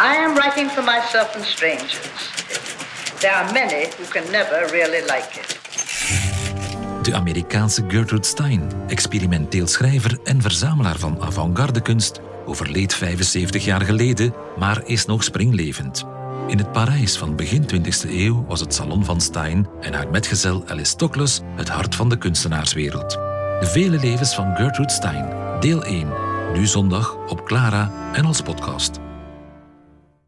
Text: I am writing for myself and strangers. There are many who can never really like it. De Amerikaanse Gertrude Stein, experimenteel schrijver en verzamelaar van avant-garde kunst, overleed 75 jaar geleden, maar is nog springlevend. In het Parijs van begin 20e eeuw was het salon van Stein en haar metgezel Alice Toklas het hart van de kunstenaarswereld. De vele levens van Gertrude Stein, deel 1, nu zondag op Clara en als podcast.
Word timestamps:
I 0.00 0.16
am 0.16 0.34
writing 0.34 0.70
for 0.70 0.84
myself 0.84 1.34
and 1.34 1.44
strangers. 1.44 2.30
There 3.18 3.32
are 3.32 3.52
many 3.52 3.88
who 3.96 4.04
can 4.08 4.30
never 4.30 4.66
really 4.70 5.00
like 5.00 5.28
it. 5.40 5.58
De 7.02 7.14
Amerikaanse 7.14 7.84
Gertrude 7.88 8.26
Stein, 8.26 8.72
experimenteel 8.86 9.66
schrijver 9.66 10.18
en 10.24 10.42
verzamelaar 10.42 10.98
van 10.98 11.22
avant-garde 11.22 11.80
kunst, 11.80 12.20
overleed 12.44 12.94
75 12.94 13.64
jaar 13.64 13.80
geleden, 13.80 14.34
maar 14.58 14.82
is 14.84 15.06
nog 15.06 15.24
springlevend. 15.24 16.04
In 16.46 16.58
het 16.58 16.72
Parijs 16.72 17.16
van 17.16 17.36
begin 17.36 17.62
20e 17.62 18.10
eeuw 18.10 18.44
was 18.48 18.60
het 18.60 18.74
salon 18.74 19.04
van 19.04 19.20
Stein 19.20 19.68
en 19.80 19.94
haar 19.94 20.10
metgezel 20.10 20.64
Alice 20.66 20.96
Toklas 20.96 21.40
het 21.56 21.68
hart 21.68 21.94
van 21.94 22.08
de 22.08 22.18
kunstenaarswereld. 22.18 23.10
De 23.60 23.66
vele 23.66 23.98
levens 23.98 24.34
van 24.34 24.56
Gertrude 24.56 24.92
Stein, 24.92 25.28
deel 25.60 25.84
1, 25.84 26.12
nu 26.52 26.66
zondag 26.66 27.16
op 27.28 27.44
Clara 27.44 27.92
en 28.12 28.24
als 28.24 28.40
podcast. 28.40 29.06